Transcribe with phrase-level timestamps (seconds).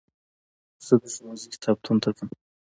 [0.85, 2.29] زه د ښوونځي کتابتون ته ځم.